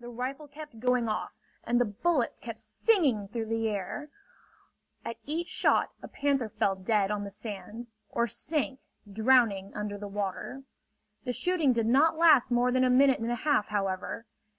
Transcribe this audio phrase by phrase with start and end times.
[0.00, 1.34] The rifle kept going off
[1.64, 4.08] and the bullets kept singing through the air.
[5.04, 8.80] At each shot a panther fell dead on the sand or sank
[9.12, 10.62] drowning under the water.
[11.24, 14.24] The shooting did not last more than a minute and a half, however.